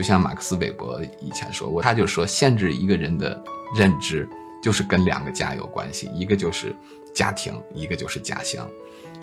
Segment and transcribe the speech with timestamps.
[0.00, 3.38] 就像马克思韦伯以前说过，他就说限制一个人的
[3.76, 4.26] 认知
[4.62, 6.74] 就是跟两个家有关系，一个就是
[7.14, 8.66] 家庭，一个就是家乡。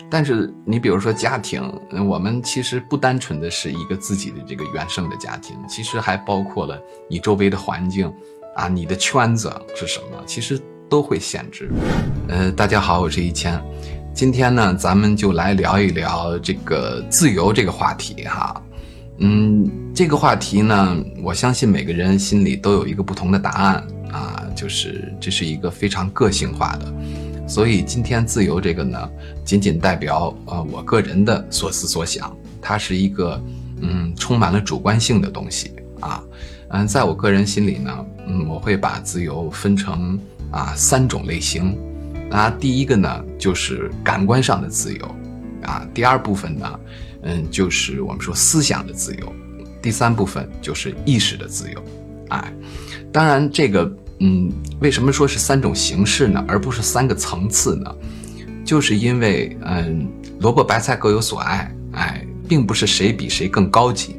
[0.08, 1.60] 但是你比如说家庭，
[2.06, 8.08] 我们其实不单纯的是一个自己的这个原生的家庭，其实还包括了你周围的环境，
[8.54, 11.68] 啊，你的圈子是什么，其实都会限制。
[12.28, 13.60] 呃，大家好，我是一千，
[14.14, 18.62] 今天呢，咱们就来聊一聊这个自由这个话题哈。
[19.18, 26.94] 嗯，这个话题呢，我相信每个人心里都有一个不同的答案啊，就是这是一个非常个性化的。
[27.48, 29.10] 所以今天自由这个呢，
[29.44, 33.42] 仅仅代表呃我个人的所思所想，它是一个
[33.80, 36.22] 嗯充满了主观性的东西啊，
[36.68, 40.18] 嗯，在我个人心里呢，嗯，我会把自由分成
[40.50, 41.76] 啊三种类型，
[42.30, 45.16] 啊，第一个呢就是感官上的自由，
[45.62, 46.80] 啊，第二部分呢，
[47.28, 49.32] 嗯，就是我们说思想的自由，
[49.80, 51.82] 第三部分就是意识的自由，
[52.30, 52.52] 哎，
[53.12, 53.88] 当然这个。
[54.20, 57.94] 嗯，为什么说是三种形式呢，而不是三个层次呢？
[58.64, 60.08] 就是因为，嗯，
[60.40, 64.16] 萝卜白菜各有所爱，哎，并不是谁比谁更高级，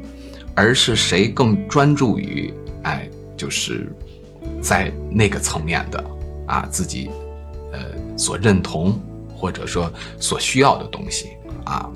[0.54, 2.50] 而是谁更专注于，
[2.84, 3.92] 哎，就是
[4.62, 6.02] 在那个层面的
[6.46, 7.10] 啊，自己
[7.70, 7.78] 呃
[8.16, 8.98] 所认同
[9.36, 11.26] 或者说所需要的东西
[11.66, 11.86] 啊。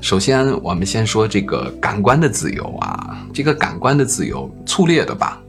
[0.00, 5.40] 首先，我们先说这个感官的自由啊，这个感官的自由，粗略的吧。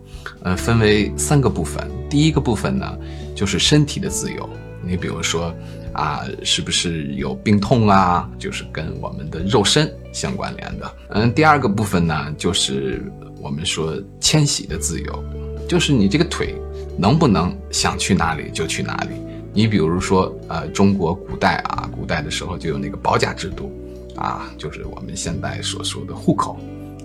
[0.43, 1.89] 呃，分为三个部分。
[2.09, 2.97] 第一个部分呢，
[3.33, 4.49] 就是身体的自由。
[4.83, 5.53] 你比如说，
[5.93, 8.29] 啊，是不是有病痛啊？
[8.37, 10.95] 就是跟我们的肉身相关联的。
[11.11, 13.01] 嗯，第二个部分呢，就是
[13.39, 15.23] 我们说迁徙的自由，
[15.67, 16.55] 就是你这个腿
[16.97, 19.15] 能不能想去哪里就去哪里。
[19.53, 23.71] 你比如说，呃，中国古代啊，古代的时候就有那个保甲制度，
[24.21, 26.59] 啊，就是我们现在所说的户口。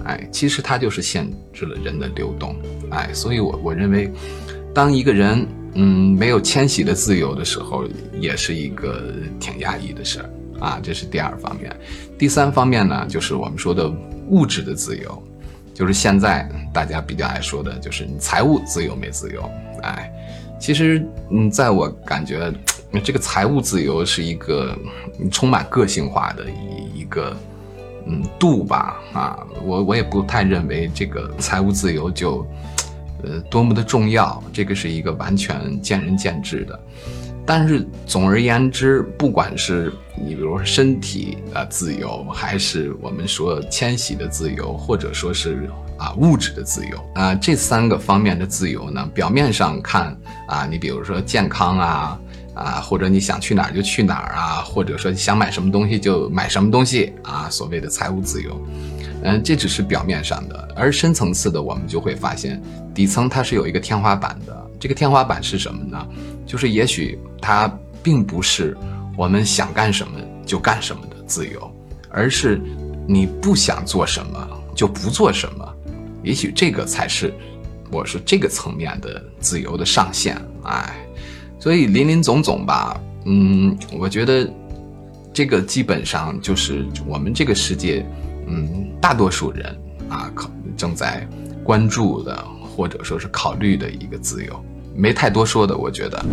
[0.04, 2.54] 哎，其实它就是限制了人的流动，
[2.90, 4.12] 哎，所以我我认为，
[4.72, 5.44] 当一个人
[5.74, 9.02] 嗯没有迁徙的自由的时候，也是一个
[9.40, 10.78] 挺压抑的事儿啊。
[10.80, 11.74] 这是第二方面，
[12.16, 13.90] 第三方面呢，就是我们说的
[14.28, 15.20] 物质的自由，
[15.74, 19.50] 就是现在大家比较爱说的，就是你财务自由没自由？
[19.82, 20.12] 哎，
[20.60, 22.52] 其实嗯，在我感觉，
[22.90, 24.76] 那这个财务自由是一个
[25.30, 27.36] 充满个性化的一一个。
[28.08, 32.46] 嗯，度吧，啊，我我也不太认为这个财务自由就，
[33.24, 36.80] 呃，多么的重要，这个是一个完全见仁见智的。
[37.44, 45.68] 但是总而言之，不管是你比如说身体啊自由，还是我们说迁徙的自由，或者说是
[45.98, 50.16] 啊物质的自由啊，这三个方面的自由呢，表面上看
[50.46, 52.20] 啊，你比如说健康啊。
[52.56, 58.66] 啊，或者你想去哪儿就去哪儿啊，或者说想买什么东西就买什么东西啊，所谓的财务自由，
[59.22, 62.60] 嗯，这只是表面上的，而深层次的我们就会发现，
[62.94, 64.66] 底层它是有一个天花板的。
[64.80, 66.06] 这个天花板是什么呢？
[66.46, 67.70] 就是也许它
[68.02, 68.74] 并不是
[69.18, 71.70] 我们想干什么就干什么的自由，
[72.08, 72.58] 而是
[73.06, 75.74] 你不想做什么就不做什么，
[76.22, 77.34] 也许这个才是
[77.92, 80.40] 我说这个层面的自由的上限。
[80.64, 81.05] 哎。
[81.58, 84.48] 所以林林总总吧，嗯，我觉得
[85.32, 88.06] 这个基本上就是我们这个世界，
[88.46, 89.76] 嗯，大多数人
[90.08, 91.26] 啊考正在
[91.64, 92.44] 关注的
[92.76, 96.24] 或者说是考虑的一个自由，没太多说的，我觉得。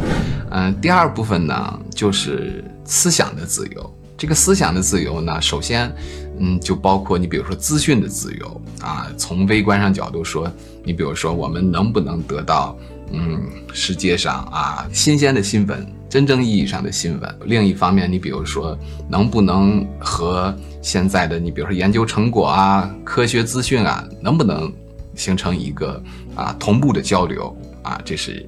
[0.51, 3.94] 嗯，第二部分呢就是思想的自由。
[4.16, 5.91] 这个思想的自由呢，首先，
[6.40, 10.50] 嗯，就包括你比如说资讯的自由啊，从微观上角度说，
[10.84, 12.78] 你比如说我们能不能得到。
[13.12, 13.41] 嗯，
[13.74, 17.36] 世界上啊，新鲜的新闻，真正意义上的新闻。
[17.46, 18.78] 另一方面，你比如说，
[19.08, 24.72] 能不能和现在的你，比如说研究成果啊、科学资讯啊，能不能
[25.16, 26.02] 形成一个
[26.34, 28.02] 啊同步的交流啊？
[28.03, 28.44] 这是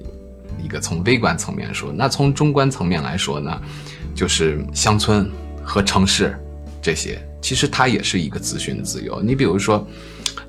[0.60, 1.92] 一个从微观层面说。
[1.92, 3.60] 那从中观层面来说呢，
[4.16, 5.30] 就是乡村
[5.62, 6.36] 和城市
[6.82, 9.22] 这些，其实它也是一个资讯的自由。
[9.22, 9.86] 你比如说，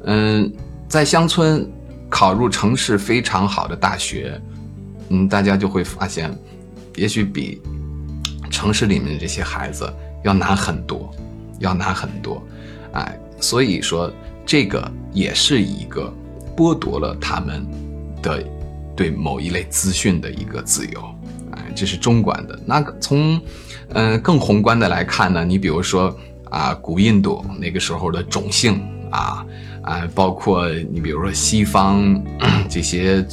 [0.06, 0.52] 嗯，
[0.88, 1.70] 在乡村。
[2.10, 4.40] 考入城市非常好的大学，
[5.10, 6.34] 嗯，大家就会发现，
[6.96, 7.62] 也许比
[8.50, 9.92] 城市里面的这些孩子
[10.24, 11.14] 要难很多，
[11.60, 12.42] 要难很多，
[12.94, 14.12] 哎，所以说
[14.46, 16.12] 这个也是一个
[16.56, 17.68] 剥夺了他们
[18.22, 18.44] 的
[18.96, 21.16] 对某一类资讯的一个自由，
[21.52, 22.58] 哎，这是中观的。
[22.66, 23.40] 那从
[23.90, 26.18] 嗯更宏观的来看呢，你比如说
[26.50, 28.82] 啊，古印度那个时候的种姓
[29.12, 29.46] 啊。
[29.88, 32.22] 啊，包括你比如说西方
[32.70, 33.26] 这些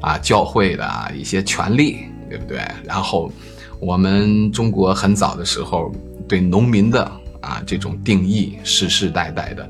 [0.00, 0.84] 啊教会的
[1.16, 2.60] 一些权利，对不对？
[2.84, 3.30] 然后
[3.78, 5.92] 我们中国很早的时候
[6.26, 7.04] 对农民的
[7.40, 9.68] 啊这种定义，世世代代的，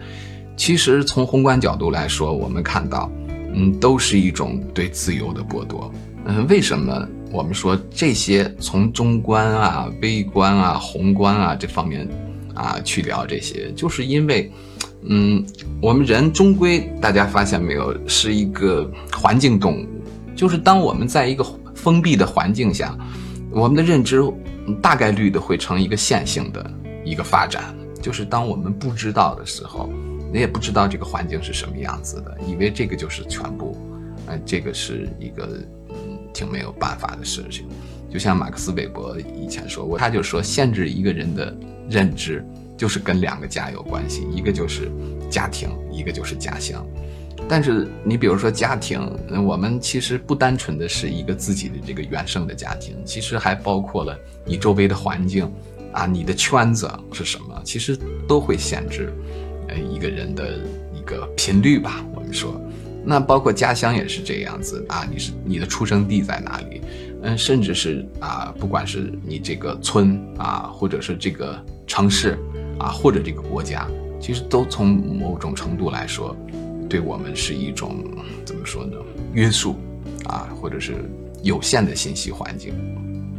[0.57, 3.13] 其实从宏观角度来说，我们看到，
[3.53, 5.93] 嗯，都是一种对自由的剥夺。
[6.25, 12.09] 嗯，为什么我们说这些从中观啊、微观啊、宏观啊这方面
[12.55, 14.51] 啊去聊这些，就是因为，
[15.05, 15.45] 嗯，
[15.81, 19.87] 我们人终归大家发现没有，是一个环境动物。
[20.35, 21.45] 就是当我们在一个
[21.75, 22.97] 封闭的环境下，
[23.51, 24.23] 我们的认知
[24.81, 26.71] 大概率的会成一个线性的
[27.05, 27.75] 一个发展。
[28.01, 29.89] 就是当我们不知道的时候，
[30.33, 33.77] 你也不知道这个环境是什么样子的，以为这个就是全部，
[34.27, 35.49] 嗯，这个是一个
[35.91, 35.97] 嗯
[36.33, 37.67] 挺没有办法的事情。
[38.11, 41.57] 就像马克思韦伯以前说过，他就说限制一个人的
[41.89, 42.45] 认知
[42.83, 44.91] 就是跟两个家有关系，一个就是
[45.31, 46.85] 家庭，一个就是家乡。
[47.49, 49.01] 但是你比如说家庭，
[49.47, 55.49] 我们其实不单纯的是一个自己的这个原生的家庭，其实还包括了你周围的环境，
[55.93, 57.97] 啊，你的圈子是什么，其实
[58.27, 59.13] 都会限制，
[59.69, 60.59] 呃，一个人的
[60.93, 62.05] 一个频率吧。
[62.17, 62.61] 我们说，
[63.05, 66.81] 那包括家乡也是这样子啊，你是你的出生地在哪里？
[67.23, 71.57] 嗯，甚至是啊，不管是你这个村啊，或者是这个
[71.87, 72.37] 城市
[72.83, 73.87] 啊，或者这个国家，
[74.21, 76.37] 其实都从某种程度来说。
[76.89, 78.05] 对我们是一种
[78.45, 78.99] 怎么说呢？
[79.33, 79.77] 约束
[80.27, 80.93] 啊，或者是
[81.43, 82.75] 有限的信息环境，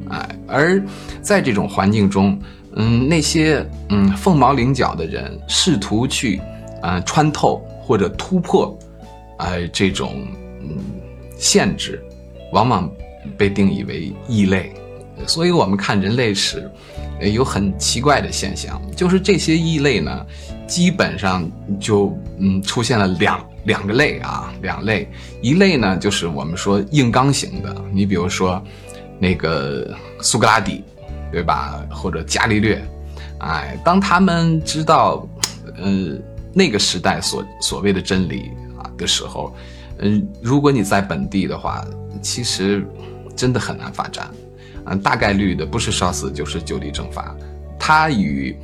[0.09, 0.83] 哎，而
[1.21, 2.35] 在这种环境中，
[2.77, 6.41] 嗯，那些嗯凤毛麟角的人试图去
[6.81, 8.75] 啊穿透或者突破，
[9.37, 10.25] 哎，这种
[10.61, 10.79] 嗯
[11.37, 12.03] 限制，
[12.53, 12.91] 往往
[13.37, 14.73] 被定义为异类。
[15.27, 16.67] 所以我们看人类史，
[17.31, 20.25] 有很奇怪的现象，就是这些异类呢。
[20.65, 21.47] 基本上
[21.77, 25.07] 就嗯出现了两两个类啊，两类，
[25.41, 28.63] 一类呢就是我们说硬刚型的，你比如说
[29.19, 30.81] 那个苏格拉底，
[31.31, 31.85] 对吧？
[31.91, 32.81] 或者伽利略，
[33.39, 35.27] 哎，当他们知道，
[35.77, 36.17] 呃，
[36.53, 39.53] 那个时代所所谓的真理啊的时候，
[39.99, 41.85] 嗯，如果你在本地的话，
[42.21, 42.83] 其实
[43.35, 44.31] 真的很难发展，
[44.85, 47.35] 嗯，大概率的不是烧死就是就地正法，
[47.79, 48.55] 他与。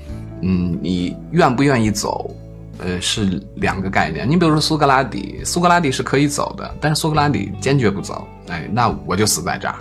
[0.41, 2.33] 嗯，你愿不愿意走，
[2.77, 4.25] 呃，是两个概念。
[4.25, 8.25] 你比如说苏格拉底，苏格拉底是可以走的，但是苏格拉底坚决不走。
[8.47, 9.75] 哎，那我就死在这儿。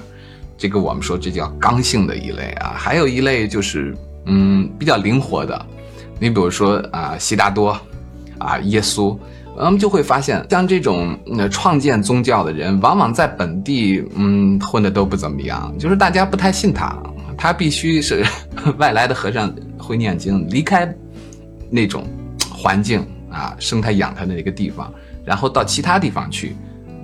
[0.56, 2.74] 这个我们说这叫刚性的一类啊。
[2.76, 5.64] 还有一类就是，嗯，比较灵活的。
[6.18, 7.80] 你比如说啊，悉达多，
[8.38, 9.16] 啊，耶稣，
[9.64, 16.96] 我们就会发现，像这种呃创建宗教的人，往往在本地，嗯，混的都不怎么样，就是大家不太信他，
[17.36, 18.24] 他必须是
[18.78, 19.52] 外来的和尚。
[19.78, 20.94] 会念经，离开
[21.70, 22.06] 那种
[22.50, 23.00] 环境
[23.30, 24.92] 啊，生他养他的那个地方，
[25.24, 26.54] 然后到其他地方去，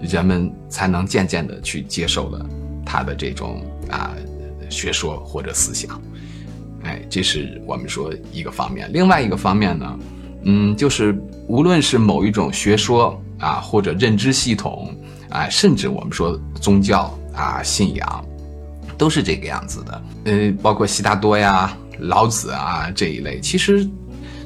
[0.02, 2.44] 人们才能渐渐的去接受了
[2.84, 4.12] 他的这种啊
[4.68, 5.98] 学说或者思想。
[6.82, 8.90] 哎，这是我们说一个方面。
[8.92, 9.98] 另外一个方面呢，
[10.44, 14.94] 嗯，就是无论是某一种学说啊，或者认知系统
[15.28, 18.24] 啊，甚至我们说宗教啊信仰，
[18.96, 20.02] 都是这个样子的。
[20.24, 21.76] 呃，包括悉达多呀。
[22.00, 23.88] 老子啊这一类，其实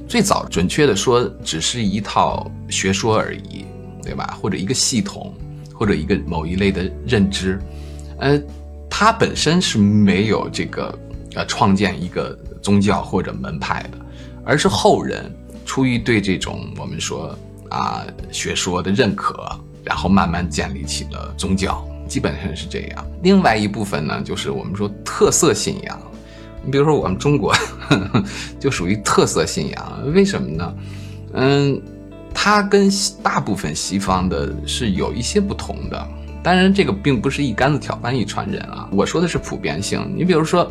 [0.06, 3.65] 最早准确的说，只是一套学说而已，
[4.03, 4.37] 对吧？
[4.39, 5.33] 或者一个系统，
[5.73, 7.59] 或者一个某一类的认知，
[8.19, 8.39] 呃，
[8.91, 10.97] 它本身是没有这个
[11.37, 13.99] 呃创建一个宗教或者门派的，
[14.45, 15.35] 而是后人
[15.69, 17.38] 出于对这种我们说
[17.69, 19.47] 啊学说的认可，
[19.85, 23.07] 然后慢慢建立起了宗教，基本上是这样。
[23.23, 26.00] 另外一部分呢，就是我们说特色信仰。
[26.64, 27.54] 你比如说，我们中国
[28.59, 30.75] 就属于特色信仰，为什么呢？
[31.35, 31.81] 嗯，
[32.33, 32.90] 它跟
[33.23, 36.09] 大部分西方的是有一些不同的。
[36.42, 38.88] 当然，这个并不是一竿子挑翻一船人啊。
[38.90, 40.11] 我说的是普遍性。
[40.16, 40.71] 你比如说，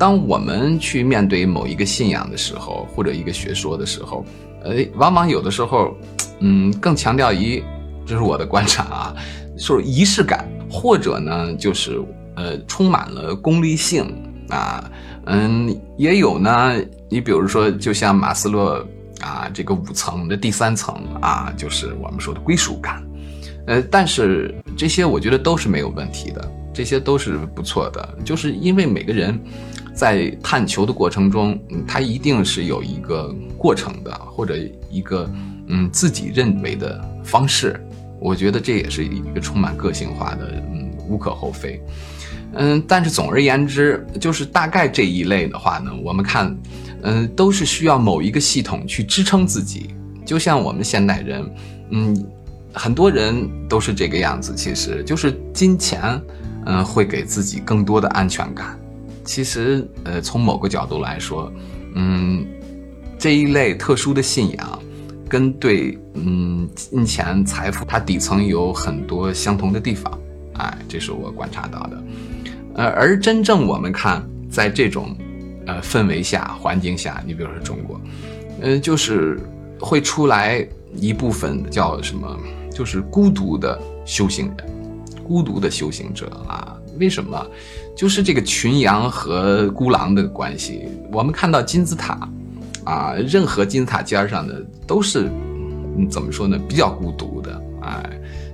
[0.00, 4.24] 当我们去面对某一个信仰的时候，或者一个学说的时候，
[4.64, 5.94] 呃，往往有的时候，
[6.38, 7.62] 嗯，更强调于，
[8.06, 9.14] 这是我的观察啊，
[9.58, 12.00] 就是仪式感，或者呢，就是
[12.34, 14.10] 呃，充满了功利性
[14.48, 14.90] 啊。
[15.26, 16.80] 嗯，也有呢。
[17.10, 18.82] 你比如说，就像马斯洛
[19.20, 23.06] 啊，这个五层的第三层啊，就是我们说的归属感。
[23.66, 28.16] 呃，但是这些我觉得都是没有问题的，这些都是不错的。
[28.24, 29.38] 就是因为每个人
[30.00, 34.56] 在探求的过程中，他一定是有一个过程的，或者
[34.88, 35.30] 一个
[35.66, 37.78] 嗯自己认为的方式。
[38.18, 41.78] 我觉得这也是一个充满个性化的，嗯，无可厚非。
[42.54, 46.56] 嗯，但是总而言之，就是大概这一类的话呢，我们看，
[47.02, 49.90] 嗯，都是需要某一个系统去支撑自己。
[50.24, 51.50] 就像我们现代人，
[51.90, 52.26] 嗯，
[52.72, 56.18] 很多人都是这个样子，其实就是金钱，
[56.64, 58.78] 嗯，会给自己更多的安全感。
[59.30, 61.52] 其实，呃，从某个角度来说，
[61.94, 62.44] 嗯，
[63.16, 64.82] 这一类特殊的信仰，
[65.28, 70.18] 跟对嗯金钱财富它底层有很多相同的地方，
[70.54, 72.02] 哎，这是我观察到的。
[72.74, 74.20] 呃，而真正我们看
[74.50, 75.16] 在这种
[75.64, 78.00] 呃氛围下、环境下，你比如说中国，
[78.60, 79.38] 呃，就是
[79.78, 82.36] 会出来一部分叫什么，
[82.74, 84.66] 就是孤独的修行人，
[85.22, 86.76] 孤独的修行者啊。
[86.98, 87.46] 为什么？
[87.96, 90.88] 就是这个群羊和孤狼的关系。
[91.12, 92.28] 我们看到金字塔，
[92.84, 95.28] 啊，任何金字塔尖上的都是，
[95.98, 96.58] 嗯，怎么说呢？
[96.68, 98.10] 比较孤独的，哎，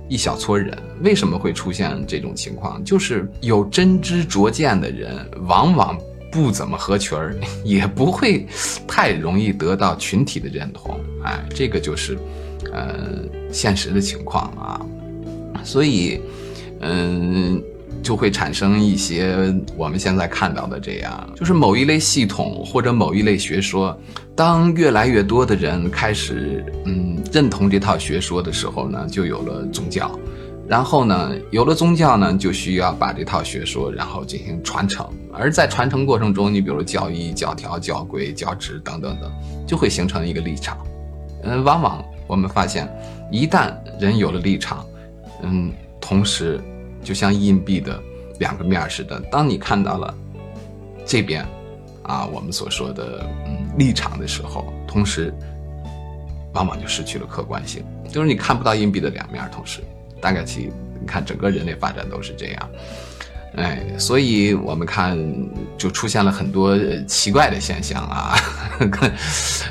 [0.09, 0.77] 一小撮人。
[1.01, 2.83] 为什么会出现这种情况？
[2.83, 5.15] 就是有真知灼见的人，
[5.47, 5.97] 往往
[6.31, 8.45] 不怎么合群儿， 也不会
[8.85, 10.99] 太容易得到群体的认同。
[11.23, 12.17] 哎，这个就是，
[12.73, 14.85] 呃，现实的情况啊。
[15.63, 16.19] 所以，
[16.81, 17.63] 嗯。
[18.07, 23.99] 就会产生一些我们现在看到的这样，就是某一类系统或者某一类学说，
[24.33, 30.17] 当越来越多的人开始嗯认同这套学说的时候呢，就有了宗教，
[30.69, 39.29] 然后呢，有了宗教呢，就需要把这套学说然后进行传承，而在传承过程中，你比如教义、教条、教规、教旨等等等，
[39.67, 40.77] 就会形成一个立场。
[41.43, 42.87] 嗯，往往我们发现，
[43.29, 44.85] 一旦人有了立场，
[45.43, 46.61] 嗯，同时。
[47.07, 48.03] 就像硬币的
[48.37, 50.13] 两个面似的，当你看到了
[51.05, 51.45] 这边
[52.03, 55.33] 啊，我们所说的嗯立场的时候，同时
[56.51, 59.41] 往往就失去了客观性，就是你看不到硬币的两面。
[59.53, 59.79] 同时，
[60.19, 62.69] 大概其你看整个人类发展都是这样，
[63.55, 65.17] 哎，所以我们看
[65.77, 68.35] 就出现了很多奇怪的现象啊，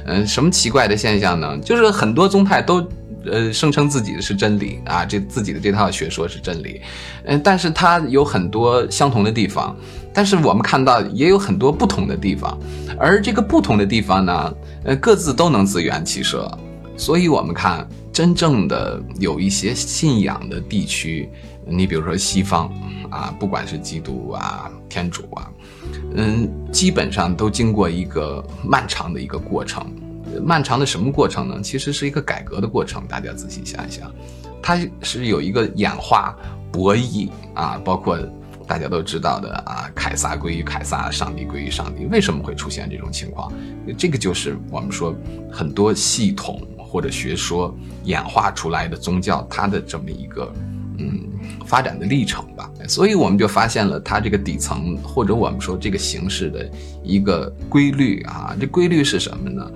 [0.06, 1.58] 嗯，什么奇怪的现象呢？
[1.58, 2.82] 就是很多宗派都。
[3.30, 6.80] 呃，声称自己的是真理啊，这自己的这套学说是真理，
[7.24, 9.76] 嗯，但是它有很多相同的地方，
[10.12, 12.58] 但是我们看到也有很多不同的地方，
[12.98, 14.54] 而这个不同的地方呢，
[14.84, 16.50] 呃，各自都能自圆其说，
[16.96, 21.28] 所以我们看真正的有一些信仰的地区，
[21.66, 22.72] 你比如说西方
[23.10, 25.50] 啊，不管是基督啊、天主啊，
[26.14, 29.84] 嗯，基本上都经过一个漫长的一个过程。
[30.40, 31.60] 漫长的什么过程呢？
[31.62, 33.06] 其实是一个改革的过程。
[33.06, 34.12] 大家仔细想一想，
[34.62, 36.36] 它是有一个演化、
[36.72, 38.18] 博弈啊，包括
[38.66, 42.06] 大家都知道的啊，凯撒归于凯撒，上帝归于上帝。
[42.06, 43.52] 为什么会出现这种情况？
[43.96, 45.14] 这个就是我们说
[45.52, 47.72] 很多系统或者学说
[48.04, 50.52] 演化出来的宗教，它的这么一个
[50.98, 51.28] 嗯
[51.64, 52.68] 发展的历程吧。
[52.88, 56.68] 所以我们就发现了它这个底层或者我们说这个形式的
[57.02, 58.56] 一个规律啊。
[58.60, 59.70] 这规律是什么呢？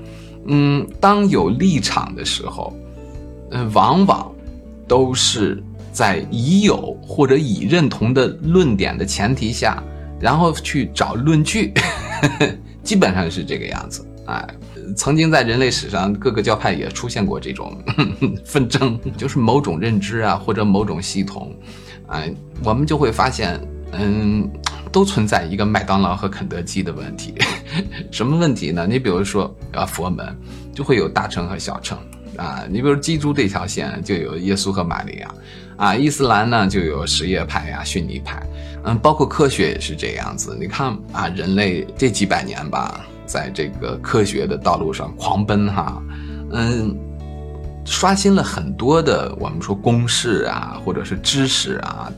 [0.53, 2.77] 嗯，当有立场的时候，
[3.53, 4.31] 嗯，往往
[4.89, 9.81] 都是在已有或者已认同的论点的前提下，
[10.21, 11.73] 然后去找论据，
[12.83, 14.05] 基本上是这个样子。
[14.27, 14.45] 哎，
[14.97, 17.73] 曾经在人类史上，各个教派也出现过这种
[18.45, 21.55] 纷争，就是某种认知啊，或者某种系统，
[22.09, 23.61] 哎，我们就会发现，
[23.93, 24.51] 嗯。
[24.93, 27.35] 都存在一个麦当劳和肯德基的问题，
[28.11, 28.87] 什么问题呢？
[28.89, 30.37] 你比如说啊，佛门
[30.75, 31.97] 就会有大乘和小乘
[32.37, 35.35] 啊，你比如基督这条线就有耶稣和玛利亚
[35.77, 38.43] 啊，伊斯兰呢就有什叶派呀、逊尼派，
[38.85, 40.57] 嗯，包括科学也是这样子。
[40.61, 46.03] 你看啊，人类这几百年吧，在这个科学的道路上狂奔哈，
[46.53, 46.97] 嗯，
[47.85, 52.11] 刷新了很多的我们说公式啊，或者是知识啊。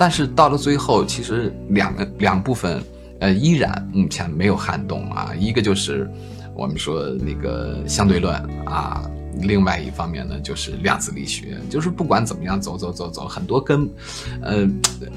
[0.00, 2.82] 但是到了最后，其实两个两部分，
[3.18, 5.30] 呃，依然目前没有撼动啊。
[5.38, 6.10] 一个就是
[6.54, 9.02] 我们说那个相对论啊。
[9.40, 13.88] 另外一方面呢，就是量子力学，就是不管怎么样走走走走，很多跟，
[14.42, 14.68] 呃，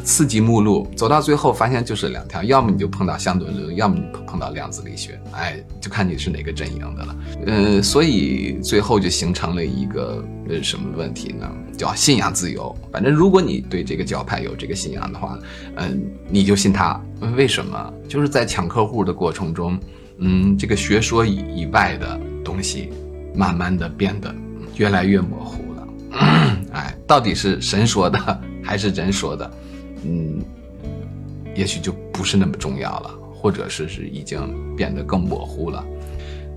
[0.04, 7.16] 刺激目录走到最后，发现就是两条，要么你就碰到相对论，要么你碰碰到量子力学，哎，就看你是哪个阵营的了。
[7.46, 11.50] 呃，所以最后就形成了一个呃什么问题呢？
[11.78, 12.76] 叫信仰自由。
[12.92, 15.38] 反正如果你对这个教派有这个信仰的话，
[15.76, 17.00] 嗯，你就信他。
[17.36, 17.94] 为什么？
[18.08, 19.80] 就是在抢客户的过程中，
[20.18, 22.90] 嗯，这个学说以以外的东西。
[23.36, 24.34] 慢慢的变得
[24.76, 25.88] 越来越模糊了，
[26.74, 28.20] 哎，到底是神说的
[28.64, 29.52] 还是人说的？
[30.06, 30.42] 嗯，
[31.56, 35.84] 也许就不是那么重要了，或者是是已经变得更模糊了。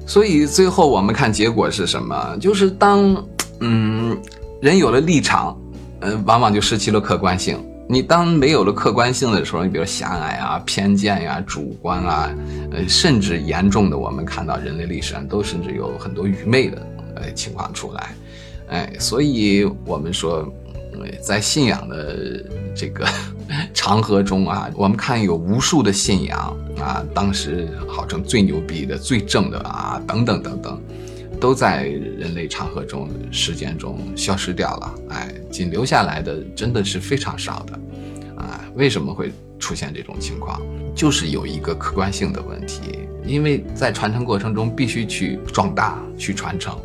[0.06, 2.37] 所以最后我们看结果是什么？
[2.40, 3.26] 就是当
[3.61, 4.16] 嗯
[4.61, 5.59] 人有了立场，
[6.00, 7.59] 嗯，往往就失去了客观性。
[7.88, 12.34] 你当没有了客观性的时候，你比如狭隘啊、偏见呀、主观啊，
[12.72, 18.14] 呃，甚至严重的，我们看到人类历史上都甚至有很多愚昧的呃情况出来，
[18.68, 20.52] 哎，所以我们说，
[21.20, 23.06] 在信仰的这个
[23.72, 30.82] 长河中啊，我们看有无数的信仰啊，当时号称最牛逼的、最正的啊，等等等等，
[31.40, 34.94] 都在人类长河中、时间中消失掉了。
[35.10, 37.78] 哎，仅留下来的真的是非常少的。
[38.36, 40.60] 啊，为什么会出现这种情况？
[40.94, 46.78] 就是有一个客观性的问题，因为在传承过程中必须去壮大、去传承，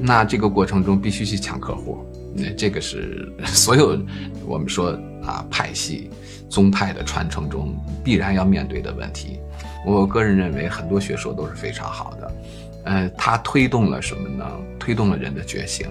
[0.00, 1.98] 那这个过程中必须去抢客户。
[2.34, 3.98] 那这个是所有
[4.46, 4.90] 我们说
[5.22, 6.10] 啊派系、
[6.48, 7.74] 宗派的传承中
[8.04, 9.38] 必然要面对的问题。
[9.86, 12.30] 我个人认为很多学说都是非常好的，
[12.84, 14.44] 呃，它推动了什么呢？
[14.78, 15.86] 推动了人的觉醒，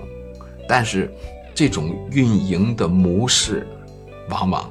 [0.68, 1.12] 但是
[1.54, 3.68] 这种运营的模式
[4.30, 4.70] 往往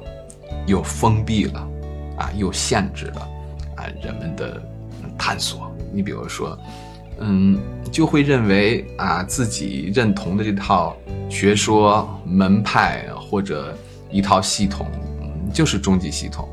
[0.65, 1.67] 又封闭了，
[2.17, 3.21] 啊，又限制了
[3.75, 4.61] 啊人们的
[5.17, 5.71] 探索。
[5.93, 6.57] 你比如说，
[7.19, 7.57] 嗯，
[7.91, 10.95] 就会认为啊自己认同的这套
[11.29, 13.77] 学说、门派或者
[14.11, 14.87] 一套系统，
[15.21, 16.47] 嗯，就是终极系统。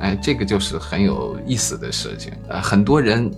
[0.00, 2.32] 哎，这个就是很有意思的事情。
[2.48, 3.30] 呃，很多人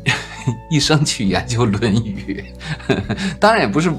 [0.71, 2.45] 一生去研究《论语》，
[3.41, 3.93] 当然也不是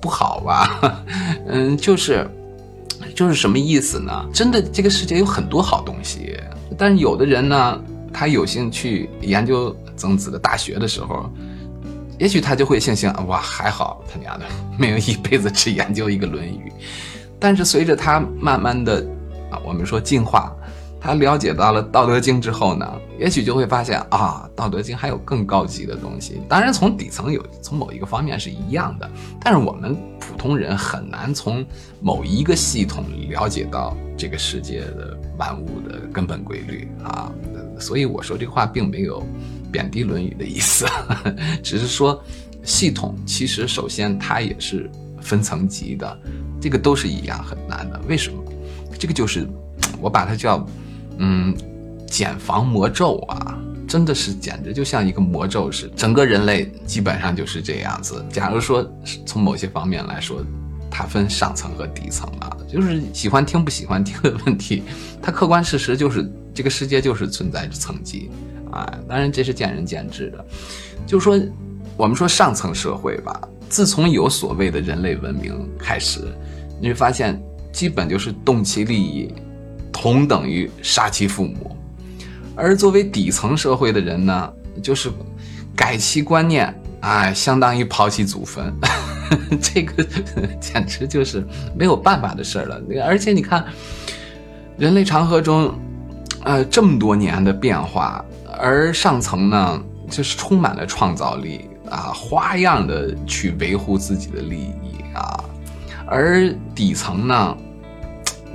[0.00, 1.04] 不好吧。
[1.48, 2.28] 嗯，就是，
[3.14, 4.26] 就是什么意思呢？
[4.32, 6.38] 真的，这个世界有很多好东西，
[6.76, 7.80] 但是有的人呢，
[8.12, 11.30] 他有幸去研究曾子的《大学》的时候，
[12.18, 14.44] 也许他就会庆幸哇，还好他娘的
[14.78, 16.72] 没有一辈子只研究一个《论语》。
[17.38, 19.04] 但是随着他慢慢的
[19.50, 20.52] 啊，我们说进化。
[21.04, 26.40] 他了解到了《道德经》之后呢，也许就会发现啊，《道德经》还有更高级的东西。
[26.48, 31.62] 当然，从底层有从某一个方面是一样的，但是我们普通人很难从
[32.00, 37.30] 某一个系统了解到这个世界的万物的根本规律啊。
[37.78, 39.22] 所以我说这话并没有
[39.70, 40.86] 贬低《论语》的意思，
[41.62, 42.18] 只是说
[42.62, 46.18] 系统其实首先它也是分层级的，
[46.58, 48.00] 这个都是一样很难的。
[48.08, 48.42] 为什么？
[48.98, 49.46] 这个就是
[50.00, 50.66] 我把它叫。
[51.18, 51.54] 嗯，
[52.06, 55.94] 减防魔咒啊，真的是简直就像一个魔咒似的。
[55.96, 58.24] 整个人类基本上就是这样子。
[58.30, 58.84] 假如说
[59.26, 60.44] 从某些方面来说，
[60.90, 64.82] 它分上层和底层啊，就是喜欢听不喜欢听的问题。
[65.22, 68.30] 它客观事实就是这个世界就是存在着层级
[68.70, 70.44] 啊，当然这是见仁见智的。
[71.06, 71.40] 就说
[71.96, 76.20] 我们说上层社会吧，自从有所谓的人类文明开始，
[76.80, 77.40] 你会发现
[77.72, 79.32] 基本就是动其利益。
[79.94, 81.76] 同等于杀其父母，
[82.56, 84.52] 而作为底层社会的人呢，
[84.82, 85.08] 就是
[85.74, 88.74] 改其观念，哎，相当于刨其祖坟，
[89.62, 90.04] 这个
[90.60, 91.46] 简直就是
[91.78, 92.82] 没有办法的事儿了。
[93.06, 93.64] 而且你看，
[94.76, 95.72] 人类长河中，
[96.42, 98.22] 呃，这么多年的变化，
[98.58, 99.80] 而上层呢，
[100.10, 105.44] 就是充满了创造力啊，花样的去维护自己的利益啊，
[106.04, 107.56] 而底层呢，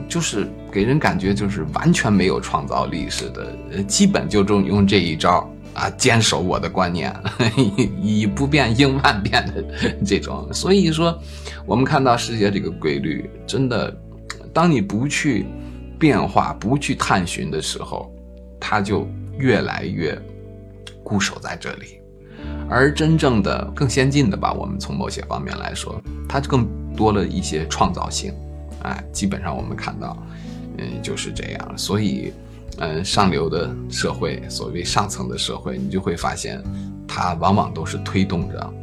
[0.09, 0.45] 就是。
[0.71, 7.15] 给人感觉就是完全没有创造力似的，呃，基本就用用这一招啊，坚守我的观念，
[8.01, 9.63] 以不变应万变的
[10.05, 10.47] 这种。
[10.53, 11.17] 所以说，
[11.65, 13.95] 我们看到世界这个规律，真的，
[14.53, 15.45] 当你不去
[15.97, 18.11] 变化、不去探寻的时候，
[18.59, 20.17] 它就越来越
[21.03, 21.99] 固守在这里。
[22.69, 28.33] 而真正的更先进的吧，我们从某些方面来说，它更多了一些创造性。
[28.83, 30.17] 哎，基本上我们看到。
[30.79, 31.77] 嗯，就是这样。
[31.77, 32.31] 所以，
[32.77, 36.63] 嗯，上流的社会，所谓上层的社会，你就会发现，
[37.07, 38.73] 它往往都是推动着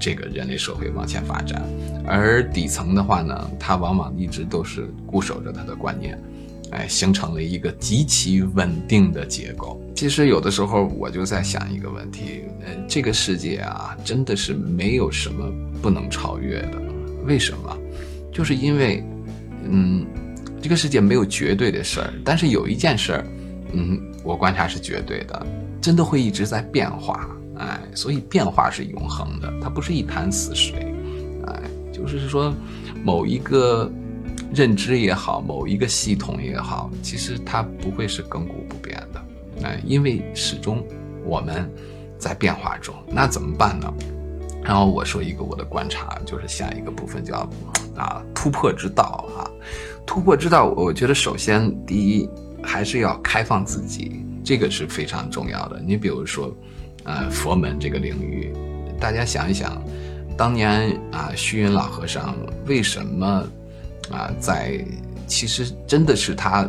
[0.00, 1.60] 这个人类社会往前发展；
[2.06, 6.18] 而底层的话呢，它往往一直都是固守着它的观念，
[6.70, 9.78] 哎，形成了一个极其稳定的结构。
[9.94, 16.80] 其实有的时候我就在想一个问题：，呃，这个世界啊，真的是没有什么不能超越的。
[17.26, 17.76] 为什么？
[18.32, 19.04] 就是因为，
[19.68, 20.06] 嗯。
[20.66, 23.26] 这个世界没有绝对的事儿，但是有一件事儿，
[23.72, 25.46] 嗯，我观察是绝对的，
[25.80, 30.92] 真的会一直在变化，哎，所以变化是永恒的，它不是一潭死水，
[31.46, 32.52] 哎，就是说，
[33.04, 33.88] 某一个
[34.52, 39.24] 认知也好，某一个系统也好，其实它不会是亘古不变的，
[39.62, 40.84] 哎，因为始终
[41.24, 41.70] 我们
[42.18, 43.94] 在变化中，那怎么办呢？
[44.64, 47.48] 然后我说一个我的观察，就是下一个部分叫
[47.94, 49.46] 啊突破之道啊。
[50.06, 52.28] 突破之道，我觉得首先第一
[52.62, 55.82] 还是要开放自己，这个是非常重要的。
[55.84, 56.56] 你比如说，
[57.04, 58.52] 呃，佛门这个领域，
[59.00, 59.82] 大家想一想，
[60.38, 62.34] 当年啊，虚云老和尚
[62.66, 63.26] 为什么
[64.10, 64.82] 啊，在
[65.26, 66.66] 其实真的是他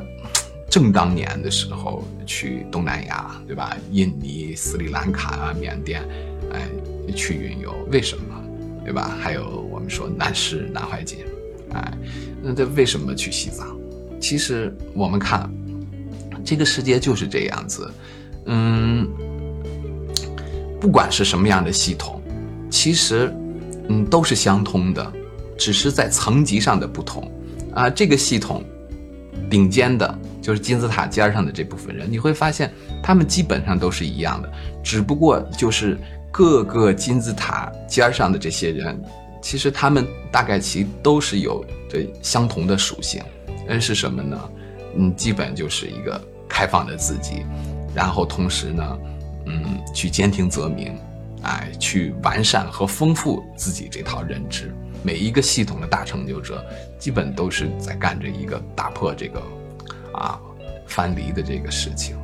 [0.70, 3.78] 正当年的时候去东南亚，对吧？
[3.92, 6.04] 印尼、斯里兰卡啊、缅甸，
[6.52, 6.68] 哎，
[7.16, 8.44] 去云游，为什么？
[8.84, 9.16] 对吧？
[9.22, 11.20] 还有我们说南师南怀瑾。
[11.74, 11.94] 哎，
[12.48, 13.78] 那他为什么去西藏？
[14.22, 15.50] 其实我们看，
[16.46, 17.92] 这个世界就是这样子。
[18.46, 19.06] 嗯，
[20.80, 22.22] 不管是什么样的系统，
[22.70, 23.34] 其实
[23.90, 25.12] 嗯，都是相通的，
[25.58, 27.30] 只是在层级上的不同
[27.74, 27.90] 啊。
[27.90, 28.64] 这个系统
[29.50, 32.72] 顶尖的，就是金字塔尖上的这部分人，你会发现
[33.04, 34.50] 他们基本上都是一样的，
[34.82, 35.98] 只不过就是
[36.32, 38.98] 各个金字塔尖上的这些人，
[39.42, 43.22] 其实他们大概其都是有着相同的属性，
[43.68, 44.50] 嗯，是什么呢？
[44.96, 47.46] 嗯，基本就是一个开放的自己，
[47.94, 49.00] 然后同时呢，
[49.46, 50.98] 嗯，去兼听则明。
[51.44, 54.74] 哎，去完善和丰富自己这套认知。
[55.04, 56.66] 每一个系统的大成就者，
[56.98, 59.42] 基本都是在干着一个打破这个
[60.14, 60.40] 啊
[60.88, 62.18] 藩篱的这个事情。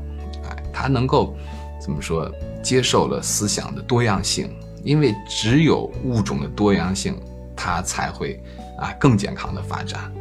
[0.50, 1.36] 哎，他能够
[1.80, 2.30] 怎么说？
[2.64, 4.50] 接受了思想的多样性，
[4.84, 7.16] 因为只有物种的多样性，
[7.56, 8.42] 它才会
[8.80, 10.12] 啊更健康的发展。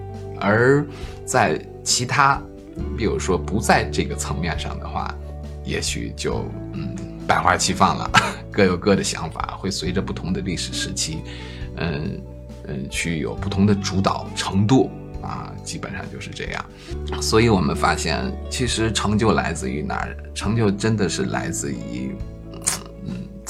[0.40, 0.86] 而
[1.24, 2.40] 在其他，
[2.96, 5.14] 比如说不在这个层面上的话，
[5.64, 6.94] 也许就嗯。
[7.24, 8.10] 百花齐放了，
[8.50, 11.22] 各有各的想法，会随着不同的历史时期，
[11.76, 12.20] 嗯
[12.66, 14.90] 嗯，去有不同的主导程度
[15.22, 16.64] 啊，基本上就是这样。
[17.22, 18.20] 所以我们发现，
[18.50, 20.16] 其实成就来自于哪儿？
[20.34, 22.12] 成就真的是来自于，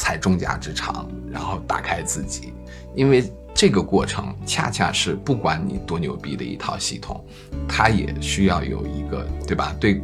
[0.02, 2.52] 踩众家之长，然后打开自己。
[2.92, 7.24] 因为这个过程，恰恰是不管你多牛逼的一套系统，
[7.68, 9.72] 它也需要有一个，对吧？
[9.78, 10.02] 对，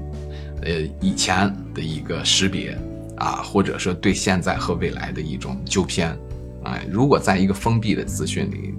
[0.62, 2.78] 呃，以前的一个识别。
[3.16, 6.16] 啊，或者说对现在和未来的一种纠偏，
[6.62, 8.72] 哎，如果在一个封闭的资讯里，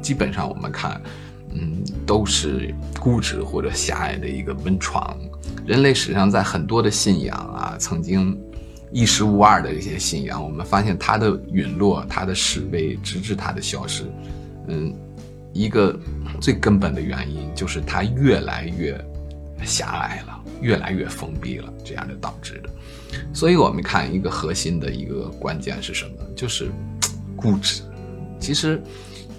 [0.00, 0.98] 基本上我们看，
[1.50, 5.14] 嗯，都是固执或者狭隘的一个温床。
[5.66, 8.40] 人类史上在很多的信仰啊，曾经
[8.92, 14.04] 一时无二的一些信仰，我们发现它的陨落，它的式微，直至它的消失，
[14.68, 14.94] 嗯，
[15.52, 15.98] 一个
[16.40, 19.02] 最根本的原因就是它越来越
[19.64, 22.68] 狭隘了，越来越封闭了，这样的导致的。
[23.32, 26.12] 所以，我们看一个核心的一个关键是什么？
[26.36, 26.70] 就是
[27.36, 27.82] 固执。
[28.38, 28.80] 其实，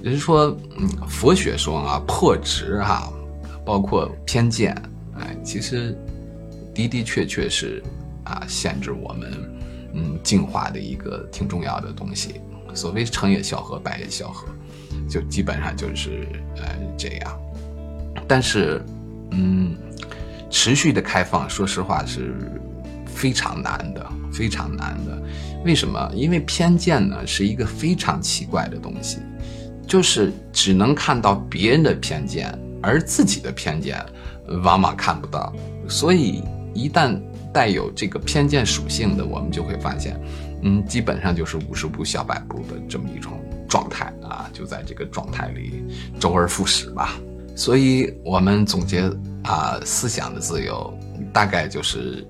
[0.02, 3.12] 人说，嗯，佛学说啊，破执哈，
[3.66, 4.76] 包括偏见，
[5.20, 5.98] 哎，其实
[6.74, 7.84] 的的确确是
[8.24, 9.32] 啊，限制我们
[9.94, 12.42] 嗯进化的一个挺重要的东西。
[12.74, 14.48] 所谓成也萧何，败也萧何，
[15.10, 16.64] 就基本上就是呃
[16.98, 17.40] 这样。
[18.28, 18.84] 但是，
[19.32, 19.76] 嗯，
[20.50, 22.36] 持续的开放，说实话是。
[23.16, 25.22] 非常难的，非常难的。
[25.64, 26.12] 为什么？
[26.16, 29.20] 因为偏见呢是一个非常奇怪的东西，
[29.88, 34.04] 就是只能看到别人的偏见，而自己的偏见
[34.64, 35.54] 往往看不到。
[35.88, 37.22] 所以一旦
[37.54, 40.20] 带有这个偏见属性的，我们就会发现，
[40.64, 43.34] 嗯，基本上就是五十步笑百步的这么一种
[43.70, 45.84] 状态啊，就在这个状态里
[46.20, 47.18] 周而复始吧。
[47.56, 49.10] 所以我们总结
[49.44, 50.94] 啊，思想的自由
[51.32, 52.26] 大概就是。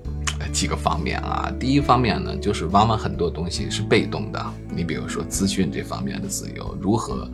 [0.52, 4.52] 几个方面啊，第一方面呢，就是往往很多东西是被动的。
[4.74, 7.30] 你比如说资讯这方面的自由，如何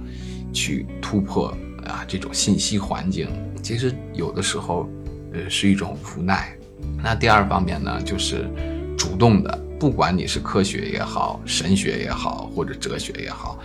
[0.52, 1.48] 去突破
[1.86, 3.26] 啊这种信息环境，
[3.62, 4.86] 其实有的时候
[5.32, 6.54] 呃是一种无奈。
[7.02, 8.48] 那第二方面呢，就是
[8.96, 13.58] 主动的，不管你是科学也好，神学也好，或者哲学也好，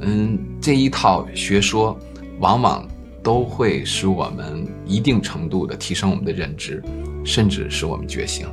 [0.00, 1.98] 嗯，这一套学说
[2.38, 2.86] 往往
[3.22, 6.82] 都会使我们一定程度的提升我们的认知，
[7.24, 8.46] 甚至使我们觉醒。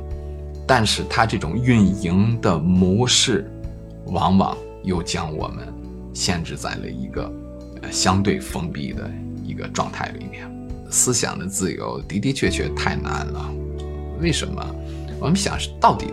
[0.66, 3.50] 但是它这种运营的模式，
[4.06, 5.66] 往往又将我们
[6.14, 7.30] 限制在了一个
[7.90, 9.10] 相对封闭的
[9.44, 10.48] 一个状态里面。
[10.88, 13.52] 思想的自由的的确确太难了。
[14.20, 14.64] 为什么？
[15.18, 16.12] 我们想是到底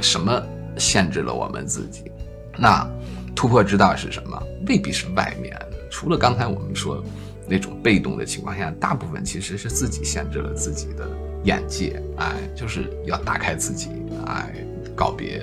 [0.00, 0.42] 什么
[0.78, 2.10] 限制了我们自己？
[2.58, 2.86] 那
[3.34, 4.42] 突破之道是什么？
[4.66, 5.58] 未必是外面，
[5.90, 7.02] 除了刚才我们说
[7.48, 11.08] 那种被动的情况下，大部分其实是自己限制了自己的。
[11.44, 13.88] 眼界，哎，就是要打开自己，
[14.26, 14.54] 哎，
[14.94, 15.42] 告别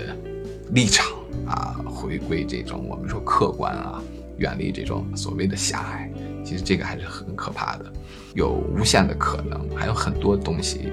[0.71, 1.05] 立场
[1.45, 4.01] 啊，回归这种我们说客观啊，
[4.37, 6.09] 远离这种所谓的狭隘。
[6.45, 7.91] 其实这个还是很可怕的，
[8.33, 10.89] 有无限的可能，还有很多东西，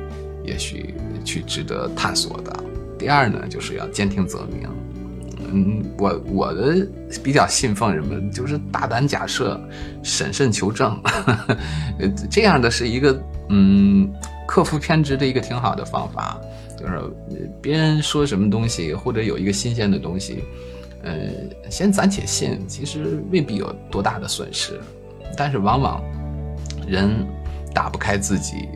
[0.46, 2.64] 也许去值得探索的。
[2.98, 4.68] 第二呢，就是要兼听则明。
[5.52, 6.86] 嗯，我我的
[7.22, 9.60] 比较信奉什么，就是大胆假设，
[10.02, 11.00] 审慎求证，
[12.30, 14.12] 这样的是一个嗯。
[14.48, 16.40] 克服偏执的一个挺好的方法，
[16.78, 17.02] 就是
[17.60, 20.44] 别人说什么东西，或者有一个新鲜的东西，
[21.02, 21.18] 呃，
[21.68, 24.80] 先暂且信，其实未必有多大的损失。
[25.36, 26.00] 但是往往
[26.86, 27.26] 人
[27.74, 28.68] 打不开自己，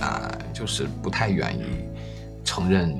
[0.00, 1.62] 啊，就是不太愿意
[2.44, 2.94] 承认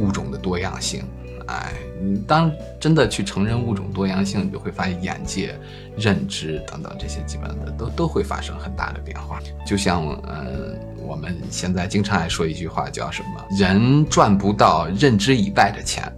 [0.00, 1.04] 物种的多样性。
[1.46, 5.54] 哎，你当真的去承认物种多样性，你就会发现眼界、
[5.96, 9.38] 认知等等这些基本的都都会发生很大的变化。
[9.64, 13.56] 就像，嗯，我们现在经常爱说一句话，叫什么？
[13.56, 16.12] 人赚不到认知以外的钱。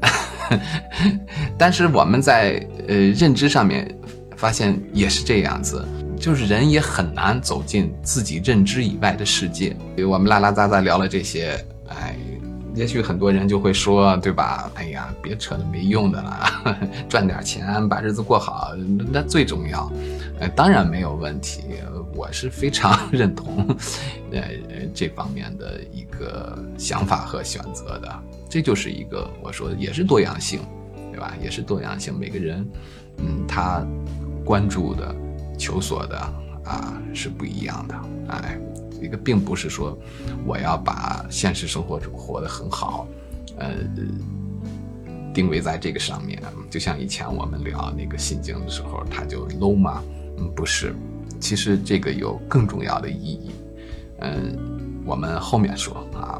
[1.58, 3.86] 但是我们在呃认知上面
[4.34, 5.86] 发现也是这样子，
[6.18, 9.76] 就是人也很难走进自己认知以外的世界。
[10.08, 12.16] 我们拉拉杂杂聊了这些，哎，
[12.74, 14.70] 也许很多人就会说，对吧？
[14.74, 16.78] 哎呀，别扯那没用的了，
[17.08, 18.72] 赚点钱，把日子过好，
[19.12, 19.90] 那最重要。
[20.40, 21.62] 呃，当然没有问题，
[22.14, 23.66] 我是非常认同，
[24.32, 24.42] 呃，
[24.94, 28.22] 这方面的一个想法和选择的。
[28.48, 30.60] 这就是一个我说的也是多样性，
[31.10, 31.34] 对吧？
[31.42, 32.66] 也是多样性，每个人，
[33.18, 33.84] 嗯，他
[34.44, 35.14] 关注的、
[35.58, 36.18] 求索的
[36.64, 37.94] 啊是不一样的。
[38.28, 38.58] 哎，
[39.02, 39.98] 这个并不是说
[40.46, 43.06] 我要把现实生活中活得很好，
[43.58, 43.70] 呃，
[45.34, 46.40] 定位在这个上面。
[46.70, 50.02] 就像以前我们聊那个心经的时候，它就 low 吗？
[50.38, 50.94] 嗯，不是，
[51.40, 53.50] 其实这个有更重要的意义，
[54.20, 54.56] 嗯，
[55.04, 56.38] 我们后面说啊，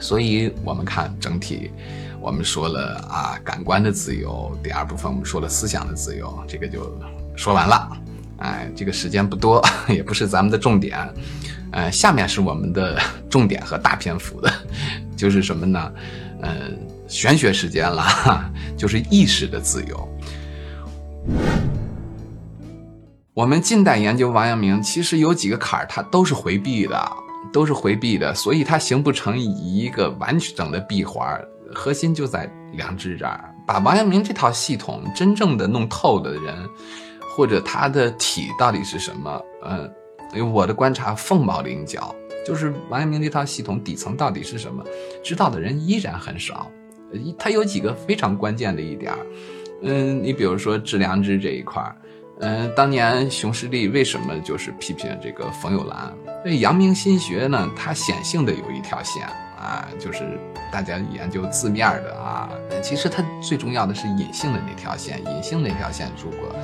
[0.00, 1.70] 所以我们看整体，
[2.20, 6.98] 我们说了啊，感官的自由，第二部分我们说了思想的自由，这个就
[7.36, 7.88] 说完了，
[8.38, 10.98] 哎，这个时间不多， 也不是咱们的重点，
[11.72, 12.98] 呃，下面是我们的
[13.30, 14.52] 重点和大篇幅的，
[15.16, 15.92] 就是什么呢？
[16.42, 16.70] 呃，
[17.08, 18.04] 玄学时间了，
[18.76, 20.08] 就是意识的自由。
[23.32, 27.12] 我们近代研究王阳明，其实有几个坎儿，他都是回避的，
[27.52, 31.38] 都是回避的，所以他形不成一个完整的闭环。
[31.74, 36.66] 核心就在良知这儿，把王阳明这套系统真正的弄透的人，
[37.36, 39.42] 或者他的体到底是什么？
[39.62, 39.92] 嗯，
[40.32, 42.14] 因为我的观察凤毛麟角，
[42.46, 44.82] 就是王阳明这套系统底层到底是什么，
[45.22, 46.70] 知道的人依然很少。
[47.38, 49.18] 他有几个非常关键的一点儿，
[49.82, 51.94] 嗯，你比如说致良知这一块儿。
[52.40, 56.14] 嗯，当年熊十力为什么就是批评这个冯友兰？
[56.44, 59.26] 这阳明心学呢，它显性的有一条线
[59.66, 60.38] 啊，就是
[60.72, 62.48] 大家研究字面的啊，
[62.80, 65.20] 其实它最重要的是隐性的那条线。
[65.26, 66.54] 隐性那条线如果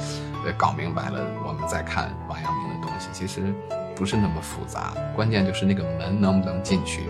[0.46, 3.52] 呃搞明白了，我们再看王阳明的东西，其实
[3.96, 4.94] 不是那么复杂。
[5.16, 7.02] 关键就是那个门能不能进去。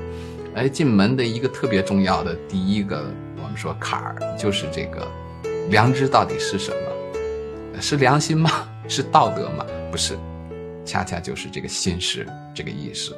[0.55, 3.05] 哎，进门的一个特别重要的第一个，
[3.43, 5.07] 我们说坎儿，就是这个
[5.69, 7.81] 良知到底是什么？
[7.81, 8.51] 是良心吗？
[8.89, 9.65] 是道德吗？
[9.91, 10.19] 不是，
[10.85, 13.13] 恰恰就是这个心识，这个意识。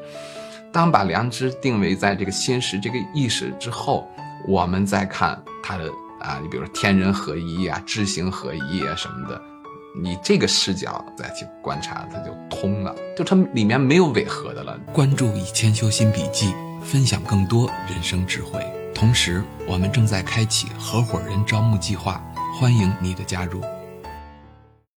[0.74, 4.10] 当把良知定位在这个心识、这个意识之后，
[4.48, 5.84] 我们再看它的
[6.20, 9.40] 啊，你比如说天人合一啊、知行合一啊什么的，
[10.02, 14.76] 你这个视角再去观察，它就通了，就它里面没有违和的了。
[14.92, 18.60] 关注以谦修心笔记，分享更多人生智慧。
[18.92, 22.20] 同时，我们正在开启合伙人招募计划，
[22.58, 23.62] 欢迎你的加入。